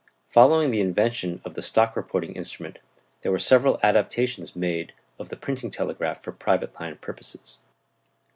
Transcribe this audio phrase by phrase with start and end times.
[0.29, 2.79] Following the invention of the stock reporting instrument
[3.21, 7.59] there were several adaptations made of the printing telegraph for private line purposes.